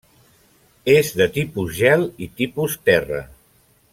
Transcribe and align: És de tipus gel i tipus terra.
És 0.93 1.11
de 1.19 1.27
tipus 1.35 1.69
gel 1.81 2.07
i 2.27 2.31
tipus 2.41 2.79
terra. 2.91 3.23